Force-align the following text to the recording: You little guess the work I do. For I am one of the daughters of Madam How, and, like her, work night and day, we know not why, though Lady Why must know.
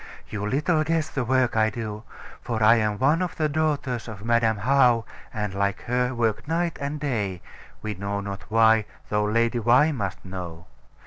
You 0.29 0.47
little 0.47 0.83
guess 0.83 1.09
the 1.09 1.23
work 1.23 1.55
I 1.55 1.69
do. 1.69 2.01
For 2.41 2.63
I 2.63 2.77
am 2.77 2.97
one 2.97 3.21
of 3.21 3.35
the 3.35 3.47
daughters 3.47 4.07
of 4.07 4.25
Madam 4.25 4.57
How, 4.57 5.05
and, 5.31 5.53
like 5.53 5.81
her, 5.81 6.15
work 6.15 6.47
night 6.47 6.79
and 6.81 6.99
day, 6.99 7.39
we 7.83 7.93
know 7.93 8.19
not 8.19 8.49
why, 8.49 8.85
though 9.09 9.25
Lady 9.25 9.59
Why 9.59 9.91
must 9.91 10.25
know. 10.25 10.65